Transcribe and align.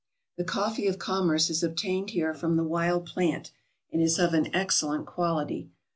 The 0.37 0.43
coffee 0.43 0.87
of 0.87 0.97
commerce 0.97 1.51
is 1.51 1.61
obtained 1.61 2.09
here 2.09 2.33
from 2.33 2.57
the 2.57 2.63
wild 2.63 3.05
plant, 3.05 3.51
and 3.91 4.01
is 4.01 4.17
of 4.17 4.33
an 4.33 4.47
excellent 4.51 5.05
quality. 5.05 5.69